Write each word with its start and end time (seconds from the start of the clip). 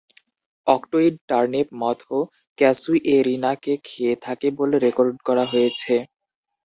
অক্টুইড 0.67 1.13
turnip 1.29 1.67
মথও 1.81 2.19
"ক্যাসুয়েরিনা"কে 2.57 3.73
খেয়ে 3.85 4.13
থাকে 4.25 4.47
বলে 4.59 4.75
রেকর্ড 4.85 5.15
করা 5.27 5.43
হয়েছে। 5.45 5.93